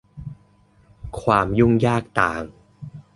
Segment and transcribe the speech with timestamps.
[1.21, 2.43] ความยุ่งยากต่าง